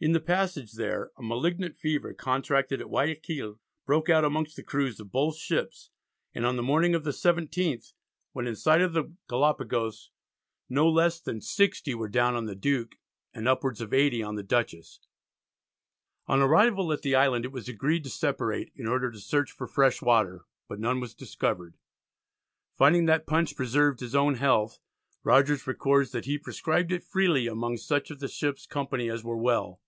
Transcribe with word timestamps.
In 0.00 0.12
the 0.12 0.20
passage 0.20 0.74
there 0.74 1.10
a 1.18 1.24
malignant 1.24 1.76
fever 1.76 2.14
contracted 2.14 2.80
at 2.80 2.86
Guiaquil, 2.88 3.58
broke 3.84 4.08
out 4.08 4.22
among 4.24 4.46
the 4.54 4.62
crews 4.62 5.00
of 5.00 5.10
both 5.10 5.36
ships, 5.36 5.90
and 6.32 6.46
on 6.46 6.54
the 6.54 6.62
morning 6.62 6.94
of 6.94 7.02
the 7.02 7.10
17th 7.10 7.94
when 8.30 8.46
in 8.46 8.54
sight 8.54 8.80
of 8.80 8.92
the 8.92 9.12
Galapagos 9.26 10.12
no 10.68 10.88
less 10.88 11.18
than 11.18 11.40
60 11.40 11.96
were 11.96 12.08
down 12.08 12.36
on 12.36 12.44
the 12.46 12.54
Duke, 12.54 12.94
and 13.34 13.48
upwards 13.48 13.80
of 13.80 13.92
80 13.92 14.22
on 14.22 14.36
the 14.36 14.44
Dutchess. 14.44 15.00
On 16.28 16.38
arrival 16.40 16.92
at 16.92 17.02
the 17.02 17.16
island 17.16 17.44
it 17.44 17.50
was 17.50 17.68
agreed 17.68 18.04
to 18.04 18.10
separate 18.10 18.70
in 18.76 18.86
order 18.86 19.10
to 19.10 19.18
search 19.18 19.50
for 19.50 19.66
fresh 19.66 20.00
water, 20.00 20.44
but 20.68 20.78
none 20.78 21.00
was 21.00 21.12
discovered. 21.12 21.76
Finding 22.76 23.06
that 23.06 23.26
punch 23.26 23.56
preserved 23.56 23.98
his 23.98 24.14
own 24.14 24.34
health, 24.36 24.78
Rogers 25.24 25.66
records 25.66 26.12
that 26.12 26.26
he 26.26 26.38
"prescribed 26.38 26.92
it 26.92 27.02
freely 27.02 27.48
among 27.48 27.78
such 27.78 28.12
of 28.12 28.20
the 28.20 28.28
ship's 28.28 28.64
company 28.64 29.10
as 29.10 29.24
were 29.24 29.36
well." 29.36 29.80